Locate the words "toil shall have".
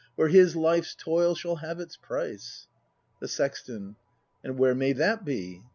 0.95-1.79